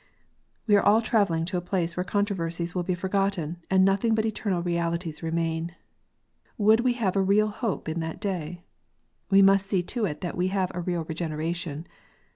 [0.65, 4.25] We are all travelling to a place where controversies will be forgotten, and nothing but
[4.25, 5.75] eternal realities remain.
[6.57, 8.63] Would we have a real hope in that day?
[9.29, 11.85] We must see to it that we have a real Regeneration.